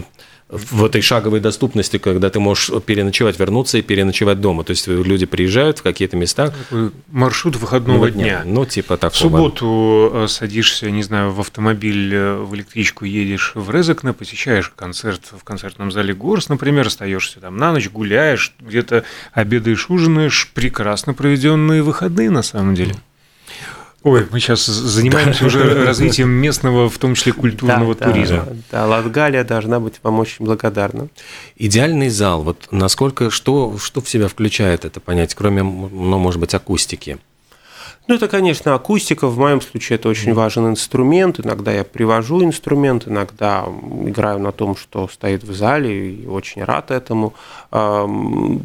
в 0.49 0.85
этой 0.85 1.01
шаговой 1.01 1.41
доступности, 1.41 1.99
когда 1.99 2.31
ты 2.31 2.39
можешь 2.39 2.71
переночевать, 2.85 3.39
вернуться 3.39 3.79
и 3.79 3.83
переночевать 3.83 4.41
дома. 4.41 4.63
То 4.63 4.71
есть 4.71 4.87
люди 4.87 5.27
приезжают 5.27 5.81
в 5.81 5.83
какие-то 5.83 6.17
места. 6.17 6.55
Маршрут 7.09 7.57
выходного 7.57 8.11
дня. 8.11 8.25
дня. 8.25 8.43
Ну, 8.45 8.65
типа 8.65 8.97
такого. 8.97 9.13
В 9.13 9.17
субботу 9.17 10.11
э, 10.13 10.27
садишься, 10.29 10.91
не 10.91 11.03
знаю, 11.03 11.33
в 11.33 11.41
автомобиль, 11.41 12.15
э, 12.15 12.37
в 12.37 12.55
электричку 12.55 13.05
едешь 13.05 13.53
в 13.57 13.71
Резекне, 13.71 14.13
посещаешь 14.13 14.73
концерт 14.75 15.33
в 15.37 15.43
концертном 15.43 15.91
зале 15.91 16.15
Горс, 16.15 16.49
например, 16.49 16.87
остаешься 16.87 17.41
там 17.41 17.57
на 17.57 17.73
ночь, 17.73 17.91
гуляешь, 17.91 18.55
где-то 18.61 19.05
обедаешь, 19.33 19.91
ужинаешь. 19.91 20.51
Прекрасно 20.55 21.13
проведенные 21.13 21.83
выходные, 21.83 22.31
на 22.31 22.43
самом 22.43 22.75
деле. 22.77 22.95
Ой, 24.07 24.25
мы 24.31 24.39
сейчас 24.39 24.65
занимаемся 24.65 25.41
да. 25.41 25.47
уже 25.47 25.85
развитием 25.85 26.29
местного, 26.29 26.89
в 26.89 26.97
том 26.97 27.17
числе 27.17 27.33
культурного 27.33 27.93
да, 27.97 28.05
туризма. 28.05 28.47
Да, 28.47 28.55
да, 28.71 28.87
Латгалия 28.87 29.43
должна 29.43 29.81
быть 29.81 29.95
вам 30.05 30.21
очень 30.21 30.45
благодарна. 30.45 31.09
Идеальный 31.57 32.09
зал, 32.09 32.45
вот 32.45 32.69
насколько, 32.71 33.31
что, 33.31 33.79
что 33.79 34.01
в 34.01 34.09
себя 34.09 34.29
включает 34.29 34.85
это 34.85 35.01
понять, 35.01 35.35
кроме, 35.35 35.65
ну, 35.65 36.19
может 36.19 36.39
быть, 36.39 36.55
акустики? 36.55 37.19
Ну, 38.09 38.15
это, 38.15 38.29
конечно, 38.29 38.73
акустика. 38.75 39.27
В 39.27 39.37
моем 39.37 39.61
случае 39.61 39.97
это 39.97 40.09
очень 40.09 40.33
важен 40.33 40.69
инструмент. 40.69 41.41
Иногда 41.41 41.73
я 41.73 41.83
привожу 41.83 42.45
инструмент, 42.45 43.09
иногда 43.09 43.67
играю 44.05 44.39
на 44.39 44.53
том, 44.53 44.77
что 44.77 45.09
стоит 45.09 45.43
в 45.43 45.53
зале, 45.53 46.11
и 46.11 46.27
очень 46.27 46.63
рад 46.63 46.93
этому. 46.93 47.35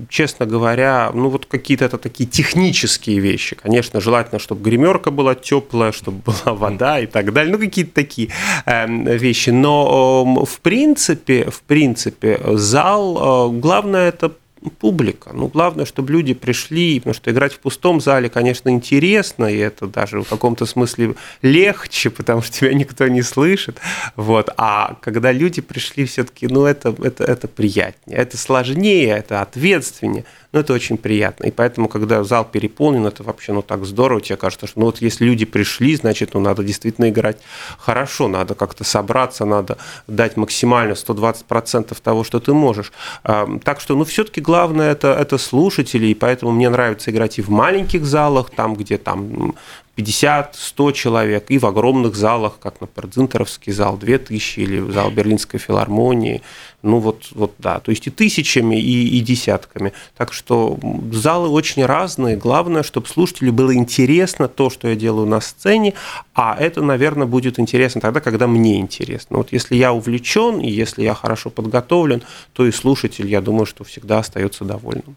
Честно 0.09 0.45
говоря, 0.45 1.09
ну 1.13 1.29
вот 1.29 1.47
какие-то 1.47 1.85
это 1.85 1.97
такие 1.97 2.29
технические 2.29 3.19
вещи. 3.19 3.55
Конечно, 3.55 3.99
желательно, 3.99 4.37
чтобы 4.37 4.61
гримерка 4.61 5.09
была 5.09 5.33
теплая, 5.33 5.91
чтобы 5.91 6.21
была 6.25 6.53
вода 6.53 6.99
и 6.99 7.07
так 7.07 7.33
далее. 7.33 7.51
Ну, 7.51 7.59
какие-то 7.59 7.95
такие 7.95 8.29
эм, 8.67 9.05
вещи. 9.05 9.49
Но 9.49 10.45
в 10.45 10.59
принципе, 10.59 11.49
в 11.49 11.63
принципе, 11.63 12.39
зал, 12.57 13.49
э, 13.49 13.59
главное 13.59 14.09
это 14.09 14.33
публика. 14.69 15.31
Ну, 15.33 15.47
главное, 15.47 15.85
чтобы 15.85 16.13
люди 16.13 16.33
пришли, 16.33 16.99
потому 16.99 17.13
что 17.13 17.31
играть 17.31 17.53
в 17.53 17.59
пустом 17.59 17.99
зале, 17.99 18.29
конечно, 18.29 18.69
интересно, 18.69 19.45
и 19.45 19.57
это 19.57 19.87
даже 19.87 20.21
в 20.21 20.29
каком-то 20.29 20.65
смысле 20.65 21.15
легче, 21.41 22.09
потому 22.09 22.41
что 22.41 22.53
тебя 22.59 22.73
никто 22.73 23.07
не 23.07 23.21
слышит. 23.21 23.79
Вот. 24.15 24.49
А 24.57 24.95
когда 25.01 25.31
люди 25.31 25.61
пришли, 25.61 26.05
все-таки, 26.05 26.47
ну, 26.47 26.65
это, 26.65 26.95
это, 27.03 27.23
это 27.23 27.47
приятнее, 27.47 28.17
это 28.17 28.37
сложнее, 28.37 29.09
это 29.17 29.41
ответственнее 29.41 30.25
но 30.51 30.59
это 30.59 30.73
очень 30.73 30.97
приятно. 30.97 31.45
И 31.45 31.51
поэтому, 31.51 31.87
когда 31.87 32.23
зал 32.23 32.45
переполнен, 32.45 33.05
это 33.05 33.23
вообще 33.23 33.53
ну 33.53 33.61
так 33.61 33.85
здорово, 33.85 34.21
тебе 34.21 34.37
кажется, 34.37 34.67
что 34.67 34.79
ну 34.79 34.87
вот 34.87 35.01
если 35.01 35.25
люди 35.25 35.45
пришли, 35.45 35.95
значит, 35.95 36.33
ну 36.33 36.39
надо 36.39 36.63
действительно 36.63 37.09
играть 37.09 37.37
хорошо, 37.77 38.27
надо 38.27 38.55
как-то 38.55 38.83
собраться, 38.83 39.45
надо 39.45 39.77
дать 40.07 40.37
максимально 40.37 40.93
120% 40.93 41.97
того, 42.01 42.23
что 42.23 42.39
ты 42.39 42.53
можешь. 42.53 42.91
Так 43.23 43.79
что, 43.79 43.95
ну 43.95 44.03
все-таки 44.03 44.41
главное 44.51 44.91
это, 44.91 45.07
это 45.07 45.37
слушатели, 45.37 46.07
и 46.07 46.13
поэтому 46.13 46.51
мне 46.51 46.69
нравится 46.69 47.09
играть 47.09 47.39
и 47.39 47.41
в 47.41 47.49
маленьких 47.49 48.03
залах, 48.05 48.49
там, 48.49 48.75
где 48.75 48.97
там 48.97 49.55
50-100 49.97 50.93
человек, 50.93 51.45
и 51.49 51.57
в 51.57 51.65
огромных 51.65 52.15
залах, 52.15 52.59
как, 52.59 52.79
например, 52.81 53.09
Дзинтеровский 53.09 53.73
зал 53.73 53.97
2000 53.97 54.59
или 54.59 54.91
зал 54.91 55.11
Берлинской 55.11 55.59
филармонии, 55.59 56.41
ну 56.81 56.99
вот, 56.99 57.27
вот 57.31 57.53
да, 57.59 57.79
то 57.79 57.91
есть 57.91 58.07
и 58.07 58.09
тысячами, 58.09 58.79
и, 58.79 59.17
и 59.17 59.19
десятками. 59.19 59.93
Так 60.17 60.33
что 60.33 60.79
залы 61.11 61.49
очень 61.49 61.85
разные, 61.85 62.37
главное, 62.37 62.83
чтобы 62.83 63.07
слушателю 63.07 63.53
было 63.53 63.75
интересно 63.75 64.47
то, 64.47 64.69
что 64.69 64.87
я 64.87 64.95
делаю 64.95 65.27
на 65.27 65.41
сцене, 65.41 65.93
а 66.33 66.55
это, 66.57 66.81
наверное, 66.81 67.27
будет 67.27 67.59
интересно 67.59 68.01
тогда, 68.01 68.21
когда 68.21 68.47
мне 68.47 68.79
интересно. 68.79 69.37
Вот 69.37 69.51
если 69.51 69.75
я 69.75 69.93
увлечен, 69.93 70.59
и 70.59 70.69
если 70.69 71.03
я 71.03 71.13
хорошо 71.13 71.49
подготовлен, 71.49 72.23
то 72.53 72.65
и 72.65 72.71
слушатель, 72.71 73.27
я 73.27 73.41
думаю, 73.41 73.65
что 73.65 73.83
всегда 73.83 74.19
остается 74.19 74.63
довольным. 74.65 75.15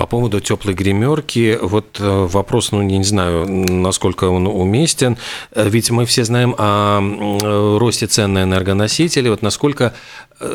По 0.00 0.06
поводу 0.06 0.40
теплой 0.40 0.72
гримерки, 0.72 1.58
вот 1.60 1.98
э, 2.00 2.26
вопрос, 2.26 2.72
ну, 2.72 2.80
не 2.80 3.04
знаю, 3.04 3.46
насколько 3.46 4.30
он 4.30 4.46
уместен. 4.46 5.18
Э, 5.52 5.68
ведь 5.68 5.90
мы 5.90 6.06
все 6.06 6.24
знаем 6.24 6.54
о 6.56 7.78
росте 7.78 8.06
цен 8.06 8.32
на 8.32 8.44
энергоносители. 8.44 9.28
Вот 9.28 9.42
насколько 9.42 9.92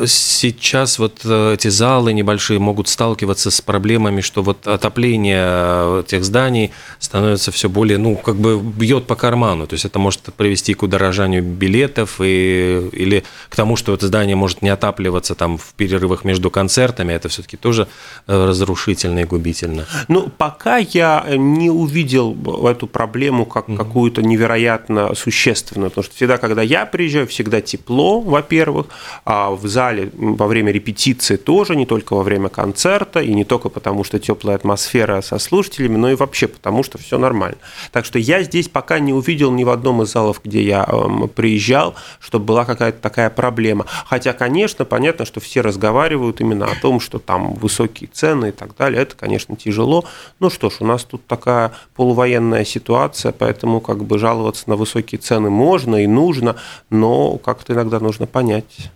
сейчас 0.06 0.98
вот 0.98 1.20
э, 1.24 1.54
эти 1.54 1.68
залы 1.68 2.12
небольшие 2.12 2.58
могут 2.58 2.88
сталкиваться 2.88 3.50
с 3.50 3.60
проблемами, 3.60 4.20
что 4.20 4.42
вот 4.42 4.66
отопление 4.66 5.44
э, 5.46 6.02
тех 6.06 6.24
зданий 6.24 6.72
становится 6.98 7.52
все 7.52 7.68
более, 7.68 7.98
ну, 7.98 8.16
как 8.16 8.36
бы 8.36 8.58
бьет 8.60 9.06
по 9.06 9.14
карману. 9.14 9.66
То 9.66 9.74
есть 9.74 9.84
это 9.84 10.00
может 10.00 10.22
привести 10.36 10.74
к 10.74 10.82
удорожанию 10.82 11.42
билетов 11.42 12.20
и, 12.20 12.88
или 12.92 13.22
к 13.48 13.54
тому, 13.54 13.76
что 13.76 13.94
это 13.94 14.08
здание 14.08 14.34
может 14.34 14.60
не 14.60 14.70
отапливаться 14.70 15.36
там 15.36 15.56
в 15.56 15.72
перерывах 15.74 16.24
между 16.24 16.50
концертами. 16.50 17.12
Это 17.12 17.28
все-таки 17.28 17.56
тоже 17.56 17.86
э, 18.26 18.46
разрушительно 18.48 19.20
и 19.20 19.24
губительно. 19.24 19.86
Ну, 20.08 20.28
пока 20.36 20.78
я 20.78 21.24
не 21.28 21.70
увидел 21.70 22.36
эту 22.66 22.88
проблему 22.88 23.46
как 23.46 23.68
mm-hmm. 23.68 23.76
какую-то 23.76 24.22
невероятно 24.22 25.14
существенную, 25.14 25.90
потому 25.90 26.04
что 26.04 26.14
всегда, 26.16 26.38
когда 26.38 26.62
я 26.62 26.86
приезжаю, 26.86 27.28
всегда 27.28 27.60
тепло, 27.60 28.20
во-первых, 28.20 28.86
а 29.24 29.50
в 29.50 29.75
зале 29.76 30.10
во 30.14 30.46
время 30.46 30.72
репетиции 30.72 31.36
тоже, 31.36 31.76
не 31.76 31.84
только 31.84 32.14
во 32.14 32.22
время 32.22 32.48
концерта, 32.48 33.20
и 33.20 33.34
не 33.34 33.44
только 33.44 33.68
потому, 33.68 34.04
что 34.04 34.18
теплая 34.18 34.56
атмосфера 34.56 35.20
со 35.20 35.38
слушателями, 35.38 35.98
но 35.98 36.10
и 36.10 36.14
вообще 36.14 36.48
потому, 36.48 36.82
что 36.82 36.96
все 36.96 37.18
нормально. 37.18 37.58
Так 37.92 38.06
что 38.06 38.18
я 38.18 38.42
здесь 38.42 38.68
пока 38.68 38.98
не 39.00 39.12
увидел 39.12 39.52
ни 39.52 39.64
в 39.64 39.68
одном 39.68 40.02
из 40.02 40.12
залов, 40.12 40.40
где 40.42 40.62
я 40.62 40.86
э, 40.88 41.28
приезжал, 41.28 41.94
чтобы 42.20 42.46
была 42.46 42.64
какая-то 42.64 43.02
такая 43.02 43.28
проблема. 43.28 43.84
Хотя, 44.06 44.32
конечно, 44.32 44.86
понятно, 44.86 45.26
что 45.26 45.40
все 45.40 45.60
разговаривают 45.60 46.40
именно 46.40 46.64
о 46.64 46.74
том, 46.80 46.98
что 46.98 47.18
там 47.18 47.52
высокие 47.54 48.08
цены 48.10 48.48
и 48.48 48.52
так 48.52 48.76
далее. 48.76 49.02
Это, 49.02 49.14
конечно, 49.14 49.56
тяжело. 49.56 50.06
Ну 50.40 50.48
что 50.48 50.70
ж, 50.70 50.76
у 50.80 50.86
нас 50.86 51.04
тут 51.04 51.26
такая 51.26 51.72
полувоенная 51.96 52.64
ситуация, 52.64 53.32
поэтому 53.32 53.80
как 53.80 54.04
бы 54.04 54.18
жаловаться 54.18 54.70
на 54.70 54.76
высокие 54.76 55.18
цены 55.18 55.50
можно 55.50 55.96
и 55.96 56.06
нужно, 56.06 56.56
но 56.88 57.36
как-то 57.36 57.74
иногда 57.74 58.00
нужно 58.00 58.26
понять 58.26 58.90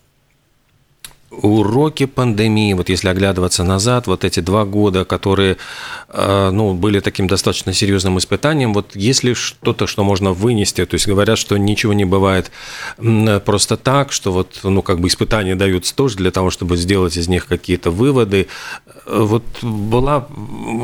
уроки 1.30 2.06
пандемии, 2.06 2.72
вот 2.72 2.88
если 2.88 3.08
оглядываться 3.08 3.62
назад, 3.62 4.06
вот 4.06 4.24
эти 4.24 4.40
два 4.40 4.64
года, 4.64 5.04
которые 5.04 5.56
э, 6.08 6.50
ну, 6.50 6.74
были 6.74 7.00
таким 7.00 7.28
достаточно 7.28 7.72
серьезным 7.72 8.18
испытанием, 8.18 8.74
вот 8.74 8.96
если 8.96 9.34
что-то, 9.34 9.86
что 9.86 10.02
можно 10.02 10.32
вынести, 10.32 10.84
то 10.84 10.94
есть 10.94 11.06
говорят, 11.06 11.38
что 11.38 11.56
ничего 11.56 11.92
не 11.92 12.04
бывает 12.04 12.50
просто 13.44 13.76
так, 13.76 14.12
что 14.12 14.32
вот, 14.32 14.60
ну, 14.64 14.82
как 14.82 15.00
бы 15.00 15.08
испытания 15.08 15.54
даются 15.54 15.94
тоже 15.94 16.16
для 16.16 16.30
того, 16.30 16.50
чтобы 16.50 16.76
сделать 16.76 17.16
из 17.16 17.28
них 17.28 17.46
какие-то 17.46 17.90
выводы. 17.90 18.48
Вот 19.06 19.44
была, 19.62 20.26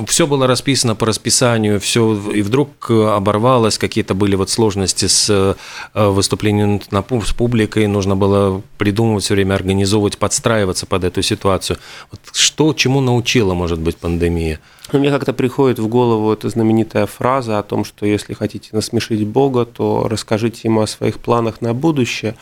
все 0.07 0.27
было 0.27 0.47
расписано 0.47 0.95
по 0.95 1.07
расписанию, 1.07 1.81
все, 1.81 2.15
и 2.31 2.43
вдруг 2.43 2.91
оборвалось, 2.91 3.79
какие-то 3.79 4.15
были 4.15 4.37
вот 4.37 4.51
сложности 4.51 5.07
с 5.07 5.29
э, 5.29 5.55
выступлением 5.95 6.81
на, 6.91 7.05
с 7.25 7.33
публикой, 7.33 7.87
нужно 7.89 8.17
было 8.17 8.63
придумывать 8.79 9.25
все 9.25 9.35
время, 9.35 9.55
организовывать 9.55 10.19
подставки 10.19 10.36
подстраиваться 10.37 10.87
под 10.87 11.05
эту 11.05 11.23
ситуацию. 11.23 11.79
Вот 12.11 12.21
что, 12.33 12.73
чему 12.75 13.01
научила, 13.01 13.55
может 13.55 13.79
быть, 13.79 13.97
пандемия? 13.97 14.61
Мне 14.93 15.11
как-то 15.11 15.33
приходит 15.33 15.81
в 15.81 15.89
голову 15.89 16.33
эта 16.33 16.49
знаменитая 16.49 17.07
фраза 17.07 17.59
о 17.59 17.63
том, 17.65 17.85
что 17.85 18.07
если 18.07 18.35
хотите 18.35 18.69
насмешить 18.73 19.27
Бога, 19.27 19.65
то 19.65 20.07
расскажите 20.09 20.61
ему 20.65 20.83
о 20.83 20.87
своих 20.87 21.19
планах 21.19 21.61
на 21.61 21.75
будущее. 21.75 22.37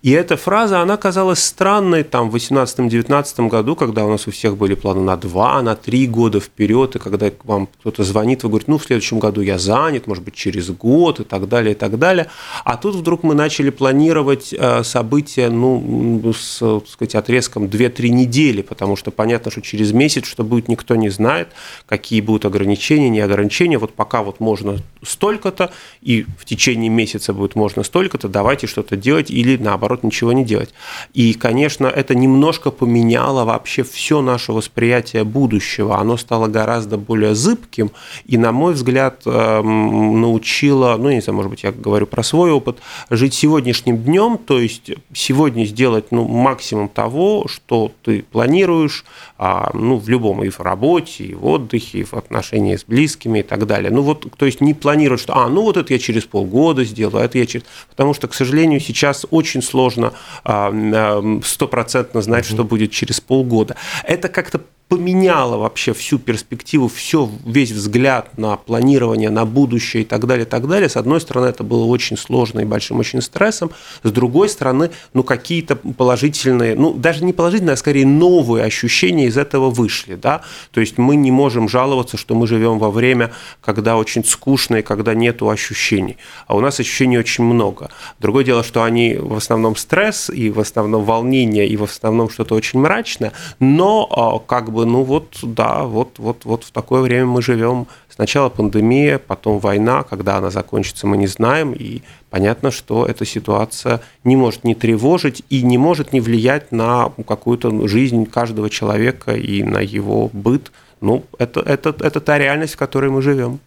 И 0.00 0.10
эта 0.10 0.38
фраза, 0.38 0.80
она 0.80 0.96
казалась 0.96 1.44
странной 1.44 2.02
там 2.02 2.30
в 2.30 2.36
18-19 2.36 3.48
году, 3.48 3.76
когда 3.76 4.06
у 4.06 4.10
нас 4.10 4.26
у 4.26 4.30
всех 4.30 4.56
были 4.56 4.74
планы 4.74 5.02
на 5.02 5.16
два, 5.16 5.60
на 5.60 5.76
три 5.76 6.06
года 6.06 6.40
вперед, 6.40 6.96
и 6.96 6.98
когда 6.98 7.30
вам 7.44 7.66
кто-то 7.66 8.02
звонит, 8.02 8.44
вы 8.44 8.48
говорите, 8.48 8.70
ну, 8.70 8.78
в 8.78 8.84
следующем 8.84 9.18
году 9.18 9.42
я 9.42 9.58
занят, 9.58 10.06
может 10.06 10.24
быть, 10.24 10.34
через 10.34 10.70
год 10.70 11.20
и 11.20 11.24
так 11.24 11.48
далее, 11.48 11.72
и 11.72 11.76
так 11.76 11.98
далее. 11.98 12.28
А 12.64 12.78
тут 12.78 12.94
вдруг 12.94 13.24
мы 13.24 13.34
начали 13.34 13.68
планировать 13.68 14.54
э, 14.56 14.82
события, 14.84 15.50
ну, 15.50 16.32
с, 16.32 16.58
так 16.60 16.88
сказать, 16.88 17.14
отрезком 17.14 17.64
2-3 17.64 18.08
недели, 18.08 18.62
потому 18.62 18.96
что 18.96 19.10
понятно, 19.10 19.50
что 19.50 19.60
через 19.60 19.92
месяц 19.92 20.24
что 20.24 20.44
будет, 20.44 20.68
никто 20.68 20.96
не 20.96 21.10
знает 21.10 21.48
какие 21.90 22.20
будут 22.20 22.44
ограничения, 22.44 23.08
не 23.08 23.18
ограничения. 23.18 23.76
Вот 23.76 23.92
пока 23.92 24.22
вот 24.22 24.38
можно 24.38 24.78
столько-то, 25.02 25.72
и 26.00 26.24
в 26.38 26.44
течение 26.44 26.88
месяца 26.88 27.32
будет 27.32 27.56
можно 27.56 27.82
столько-то, 27.82 28.28
давайте 28.28 28.68
что-то 28.68 28.94
делать 28.96 29.28
или 29.28 29.56
наоборот 29.56 30.04
ничего 30.04 30.32
не 30.32 30.44
делать. 30.44 30.72
И, 31.14 31.32
конечно, 31.34 31.88
это 31.88 32.14
немножко 32.14 32.70
поменяло 32.70 33.44
вообще 33.44 33.82
все 33.82 34.22
наше 34.22 34.52
восприятие 34.52 35.24
будущего. 35.24 35.98
Оно 35.98 36.16
стало 36.16 36.46
гораздо 36.46 36.96
более 36.96 37.34
зыбким 37.34 37.90
и, 38.24 38.38
на 38.38 38.52
мой 38.52 38.74
взгляд, 38.74 39.22
эм, 39.26 40.20
научило, 40.20 40.96
ну, 40.96 41.10
не 41.10 41.20
знаю, 41.20 41.38
может 41.38 41.50
быть, 41.50 41.64
я 41.64 41.72
говорю 41.72 42.06
про 42.06 42.22
свой 42.22 42.52
опыт, 42.52 42.78
жить 43.10 43.34
сегодняшним 43.34 43.98
днем, 43.98 44.38
то 44.38 44.60
есть 44.60 44.92
сегодня 45.12 45.64
сделать 45.64 46.12
ну, 46.12 46.28
максимум 46.28 46.88
того, 46.88 47.48
что 47.48 47.90
ты 48.04 48.22
планируешь, 48.22 49.04
а, 49.38 49.70
ну, 49.74 49.96
в 49.96 50.08
любом, 50.08 50.44
и 50.44 50.50
в 50.50 50.60
работе, 50.60 51.24
и 51.24 51.34
в 51.34 51.46
отдыхе, 51.46 51.79
отдыхе, 51.80 52.04
в 52.04 52.14
отношении 52.14 52.76
с 52.76 52.84
близкими 52.84 53.40
и 53.40 53.42
так 53.42 53.66
далее. 53.66 53.90
Ну 53.90 54.02
вот, 54.02 54.26
то 54.36 54.46
есть 54.46 54.60
не 54.60 54.74
планировать, 54.74 55.20
что, 55.20 55.36
а, 55.36 55.48
ну 55.48 55.62
вот 55.62 55.76
это 55.76 55.92
я 55.92 55.98
через 55.98 56.24
полгода 56.24 56.84
сделаю, 56.84 57.22
а 57.22 57.24
это 57.24 57.38
я 57.38 57.46
через... 57.46 57.64
Потому 57.88 58.14
что, 58.14 58.28
к 58.28 58.34
сожалению, 58.34 58.80
сейчас 58.80 59.26
очень 59.30 59.62
сложно 59.62 60.12
а, 60.44 60.70
а, 60.72 61.40
стопроцентно 61.44 62.22
знать, 62.22 62.46
что 62.46 62.64
будет 62.64 62.92
через 62.92 63.20
полгода. 63.20 63.76
Это 64.04 64.28
как-то 64.28 64.60
поменяло 64.90 65.56
вообще 65.56 65.94
всю 65.94 66.18
перспективу, 66.18 66.88
все, 66.88 67.30
весь 67.46 67.70
взгляд 67.70 68.36
на 68.36 68.56
планирование, 68.56 69.30
на 69.30 69.44
будущее 69.44 70.02
и 70.02 70.04
так 70.04 70.26
далее, 70.26 70.44
и 70.44 70.48
так 70.48 70.66
далее. 70.66 70.88
С 70.88 70.96
одной 70.96 71.20
стороны, 71.20 71.46
это 71.46 71.62
было 71.62 71.84
очень 71.84 72.16
сложно 72.16 72.58
и 72.58 72.64
большим 72.64 72.98
очень 72.98 73.22
стрессом, 73.22 73.70
с 74.02 74.10
другой 74.10 74.48
стороны, 74.48 74.90
ну, 75.14 75.22
какие-то 75.22 75.76
положительные, 75.76 76.74
ну, 76.74 76.92
даже 76.92 77.24
не 77.24 77.32
положительные, 77.32 77.74
а 77.74 77.76
скорее 77.76 78.04
новые 78.04 78.64
ощущения 78.64 79.26
из 79.26 79.36
этого 79.36 79.70
вышли, 79.70 80.16
да, 80.16 80.42
то 80.72 80.80
есть 80.80 80.98
мы 80.98 81.14
не 81.14 81.30
можем 81.30 81.68
жаловаться, 81.68 82.16
что 82.16 82.34
мы 82.34 82.48
живем 82.48 82.80
во 82.80 82.90
время, 82.90 83.30
когда 83.60 83.96
очень 83.96 84.24
скучно 84.24 84.76
и 84.76 84.82
когда 84.82 85.14
нету 85.14 85.48
ощущений, 85.50 86.16
а 86.48 86.56
у 86.56 86.60
нас 86.60 86.80
ощущений 86.80 87.16
очень 87.16 87.44
много. 87.44 87.90
Другое 88.18 88.42
дело, 88.42 88.64
что 88.64 88.82
они 88.82 89.14
в 89.14 89.36
основном 89.36 89.76
стресс 89.76 90.30
и 90.30 90.50
в 90.50 90.58
основном 90.58 91.04
волнение 91.04 91.68
и 91.68 91.76
в 91.76 91.84
основном 91.84 92.28
что-то 92.28 92.56
очень 92.56 92.80
мрачное, 92.80 93.32
но 93.60 94.08
а, 94.10 94.40
как 94.44 94.72
бы 94.72 94.79
бы, 94.80 94.86
ну 94.86 95.02
вот, 95.02 95.38
да, 95.42 95.84
вот, 95.84 96.18
вот, 96.18 96.44
вот 96.44 96.64
в 96.64 96.70
такое 96.70 97.02
время 97.02 97.26
мы 97.26 97.42
живем. 97.42 97.86
Сначала 98.08 98.48
пандемия, 98.48 99.18
потом 99.18 99.58
война, 99.58 100.02
когда 100.02 100.38
она 100.38 100.50
закончится, 100.50 101.06
мы 101.06 101.16
не 101.16 101.26
знаем, 101.26 101.72
и 101.72 102.02
понятно, 102.30 102.70
что 102.70 103.06
эта 103.06 103.24
ситуация 103.24 104.00
не 104.24 104.36
может 104.36 104.64
не 104.64 104.74
тревожить 104.74 105.42
и 105.50 105.62
не 105.62 105.78
может 105.78 106.12
не 106.12 106.20
влиять 106.20 106.72
на 106.72 107.12
какую-то 107.26 107.88
жизнь 107.88 108.24
каждого 108.26 108.70
человека 108.70 109.32
и 109.32 109.62
на 109.62 109.78
его 109.78 110.30
быт. 110.32 110.72
Ну, 111.00 111.24
это, 111.38 111.60
это, 111.60 111.94
это 112.00 112.20
та 112.20 112.38
реальность, 112.38 112.74
в 112.74 112.78
которой 112.78 113.10
мы 113.10 113.22
живем. 113.22 113.60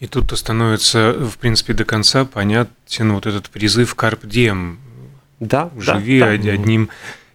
И 0.00 0.06
тут 0.06 0.36
становится, 0.38 1.12
в 1.12 1.36
принципе, 1.38 1.74
до 1.74 1.84
конца 1.84 2.24
понятен 2.24 3.12
вот 3.12 3.26
этот 3.26 3.50
призыв 3.50 3.94
«Карп 3.94 4.24
Дием». 4.24 4.78
Да, 5.40 5.70
Живи 5.78 6.20
да, 6.20 6.26
одним 6.28 6.90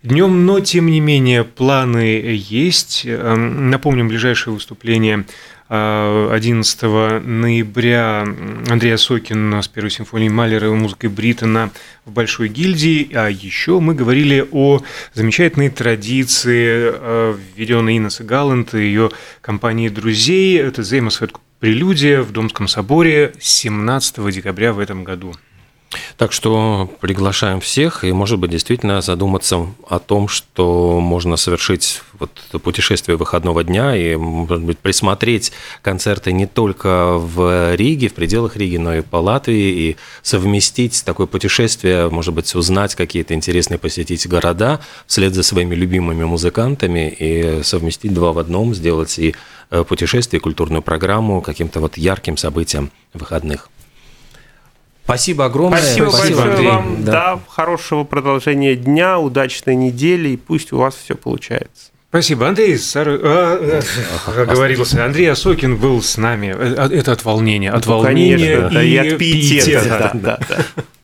днем, 0.05 0.45
но 0.45 0.59
тем 0.59 0.87
не 0.87 0.99
менее 0.99 1.43
планы 1.43 2.31
есть. 2.31 3.03
Эм, 3.05 3.69
напомним, 3.69 4.07
ближайшее 4.07 4.53
выступление 4.53 5.25
11 5.67 6.79
э, 6.83 7.19
ноября 7.19 8.21
Андрея 8.69 8.97
Сокин 8.97 9.51
с 9.55 9.67
первой 9.67 9.89
симфонией 9.89 10.29
Малера 10.29 10.67
и 10.67 10.71
музыкой 10.71 11.09
Бриттона 11.09 11.71
в 12.05 12.11
Большой 12.11 12.49
гильдии. 12.49 13.09
А 13.15 13.29
еще 13.29 13.79
мы 13.79 13.95
говорили 13.95 14.47
о 14.51 14.83
замечательной 15.13 15.69
традиции, 15.69 16.91
э, 16.93 17.35
введенной 17.55 17.97
Инессы 17.97 18.23
Галланд 18.23 18.75
и 18.75 18.79
ее 18.79 19.09
компании 19.41 19.89
друзей. 19.89 20.59
Это 20.59 20.83
Зеймосфет 20.83 21.33
прелюдия 21.59 22.21
в 22.21 22.31
Домском 22.31 22.67
соборе 22.67 23.33
17 23.39 24.31
декабря 24.31 24.71
в 24.71 24.77
этом 24.77 25.03
году. 25.03 25.33
Так 26.17 26.31
что 26.31 26.89
приглашаем 27.01 27.59
всех 27.59 28.03
и, 28.03 28.11
может 28.11 28.39
быть, 28.39 28.51
действительно 28.51 29.01
задуматься 29.01 29.67
о 29.87 29.99
том, 29.99 30.27
что 30.27 30.99
можно 30.99 31.35
совершить 31.37 32.01
вот 32.19 32.31
путешествие 32.63 33.17
выходного 33.17 33.63
дня 33.63 33.95
и, 33.95 34.15
может 34.15 34.63
быть, 34.63 34.79
присмотреть 34.79 35.51
концерты 35.81 36.31
не 36.31 36.47
только 36.47 37.17
в 37.17 37.75
Риге, 37.75 38.09
в 38.09 38.13
пределах 38.13 38.55
Риги, 38.55 38.77
но 38.77 38.95
и 38.95 39.01
по 39.01 39.17
Латвии, 39.17 39.89
и 39.89 39.97
совместить 40.21 41.03
такое 41.05 41.27
путешествие, 41.27 42.09
может 42.09 42.33
быть, 42.33 42.53
узнать 42.55 42.95
какие-то 42.95 43.33
интересные, 43.33 43.77
посетить 43.77 44.27
города 44.27 44.79
вслед 45.07 45.33
за 45.33 45.43
своими 45.43 45.75
любимыми 45.75 46.23
музыкантами 46.23 47.09
и 47.09 47.63
совместить 47.63 48.13
два 48.13 48.31
в 48.31 48.39
одном, 48.39 48.73
сделать 48.73 49.19
и 49.19 49.35
э, 49.69 49.83
путешествие, 49.83 50.39
и 50.39 50.41
культурную 50.43 50.81
программу 50.81 51.41
каким-то 51.41 51.79
вот 51.79 51.97
ярким 51.97 52.37
событием 52.37 52.91
выходных. 53.13 53.69
Спасибо 55.05 55.45
огромное. 55.45 55.79
Спасибо, 55.79 56.09
Спасибо 56.09 56.41
большое 56.41 56.51
Андрей. 56.51 56.67
вам. 56.67 57.03
Да. 57.03 57.11
да, 57.11 57.39
хорошего 57.47 58.03
продолжения 58.03 58.75
дня, 58.75 59.19
удачной 59.19 59.75
недели, 59.75 60.29
и 60.29 60.37
пусть 60.37 60.73
у 60.73 60.77
вас 60.77 60.95
все 60.95 61.15
получается. 61.15 61.91
Спасибо, 62.09 62.47
Андрей 62.47 62.77
Сар... 62.77 63.09
а, 63.09 63.19
а, 63.21 64.41
оговорился. 64.41 65.05
Андрей 65.05 65.29
Осокин 65.29 65.77
был 65.77 66.01
с 66.01 66.17
нами. 66.17 66.55
Э, 66.57 66.87
это 66.89 67.11
от 67.11 67.23
волнения. 67.23 67.71
От 67.71 67.85
ну, 67.85 67.99
волнения 67.99 68.55
конечно, 68.55 68.79
и, 68.79 68.87
и 68.87 68.97
от 68.97 69.17
пиетета. 69.19 69.65
пиетета. 69.65 70.11
Да, 70.13 70.39
да, 70.39 70.39
да. 70.49 70.83